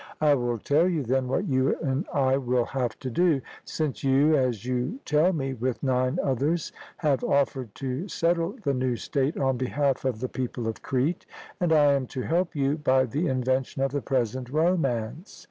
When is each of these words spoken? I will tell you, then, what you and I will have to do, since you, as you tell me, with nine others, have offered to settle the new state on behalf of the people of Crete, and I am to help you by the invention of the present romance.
I 0.19 0.33
will 0.33 0.57
tell 0.57 0.89
you, 0.89 1.03
then, 1.03 1.27
what 1.27 1.47
you 1.47 1.75
and 1.79 2.07
I 2.11 2.35
will 2.37 2.65
have 2.65 2.97
to 3.01 3.11
do, 3.11 3.39
since 3.65 4.03
you, 4.03 4.35
as 4.35 4.65
you 4.65 4.99
tell 5.05 5.31
me, 5.31 5.53
with 5.53 5.83
nine 5.83 6.17
others, 6.23 6.71
have 6.97 7.23
offered 7.23 7.75
to 7.75 8.07
settle 8.07 8.53
the 8.63 8.73
new 8.73 8.95
state 8.95 9.37
on 9.37 9.57
behalf 9.57 10.03
of 10.03 10.19
the 10.19 10.27
people 10.27 10.67
of 10.67 10.81
Crete, 10.81 11.27
and 11.59 11.71
I 11.71 11.91
am 11.93 12.07
to 12.07 12.23
help 12.23 12.55
you 12.55 12.77
by 12.77 13.03
the 13.05 13.27
invention 13.27 13.83
of 13.83 13.91
the 13.91 14.01
present 14.01 14.49
romance. 14.49 15.39